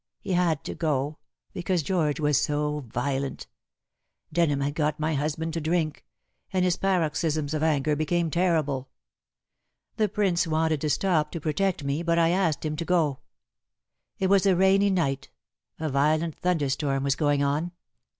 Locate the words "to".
0.63-0.73, 5.53-5.61, 10.81-10.89, 11.33-11.39, 12.77-12.85